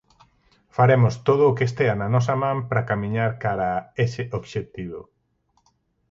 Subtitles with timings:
[0.77, 5.01] Faremos todo o que estea na nosa man para camiñar cara a ese obxectivo.